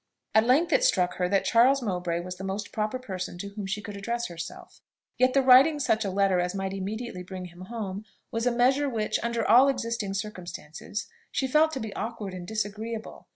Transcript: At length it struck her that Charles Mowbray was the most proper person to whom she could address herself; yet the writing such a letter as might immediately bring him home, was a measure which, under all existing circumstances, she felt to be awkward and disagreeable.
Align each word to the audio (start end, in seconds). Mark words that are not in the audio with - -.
At 0.33 0.47
length 0.47 0.73
it 0.73 0.83
struck 0.83 1.17
her 1.17 1.29
that 1.29 1.45
Charles 1.45 1.83
Mowbray 1.83 2.21
was 2.21 2.37
the 2.37 2.43
most 2.43 2.71
proper 2.71 2.97
person 2.97 3.37
to 3.37 3.49
whom 3.49 3.67
she 3.67 3.83
could 3.83 3.95
address 3.95 4.29
herself; 4.29 4.81
yet 5.19 5.35
the 5.35 5.43
writing 5.43 5.79
such 5.79 6.03
a 6.03 6.09
letter 6.09 6.39
as 6.39 6.55
might 6.55 6.73
immediately 6.73 7.21
bring 7.21 7.45
him 7.45 7.65
home, 7.65 8.05
was 8.31 8.47
a 8.47 8.51
measure 8.51 8.89
which, 8.89 9.19
under 9.21 9.47
all 9.47 9.67
existing 9.69 10.15
circumstances, 10.15 11.05
she 11.31 11.45
felt 11.45 11.71
to 11.73 11.79
be 11.79 11.93
awkward 11.93 12.33
and 12.33 12.47
disagreeable. 12.47 13.27